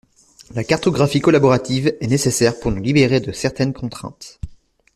[0.55, 4.39] La cartographie collaborative est nécessaire pour nous libérer de certaines contraintes.